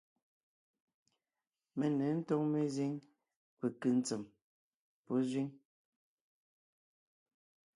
[1.77, 2.93] Mé ně ńtóŋ mezíŋ
[3.59, 4.23] penkʉ́ ntsèm
[5.05, 5.47] pɔ́ zẅíŋ.